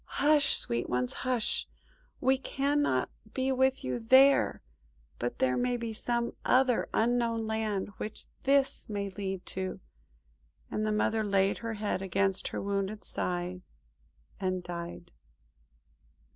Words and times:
"Hush, 0.17 0.57
sweet 0.57 0.89
ones, 0.89 1.13
hush! 1.13 1.67
We 2.19 2.39
cannot 2.39 3.11
be 3.35 3.51
with 3.51 3.83
you 3.83 3.99
there. 3.99 4.63
But 5.19 5.37
there 5.37 5.55
may 5.55 5.77
be 5.77 5.93
some 5.93 6.35
other 6.43 6.89
Unknown 6.91 7.45
Land 7.45 7.89
which 7.97 8.25
this 8.41 8.89
may 8.89 9.11
lead 9.11 9.45
to;" 9.45 9.79
and 10.71 10.87
the 10.87 10.91
Mother 10.91 11.23
laid 11.23 11.59
her 11.59 11.75
head 11.75 12.01
against 12.01 12.47
her 12.47 12.59
wounded 12.63 13.03
side 13.03 13.61
and 14.39 14.63
died. 14.63 15.11